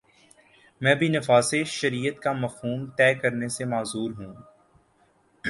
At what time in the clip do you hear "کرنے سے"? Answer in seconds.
3.15-3.65